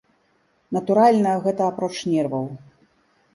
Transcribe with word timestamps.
Натуральна, 0.77 1.33
гэта 1.45 1.61
апроч 1.75 1.93
нерваў. 2.15 2.45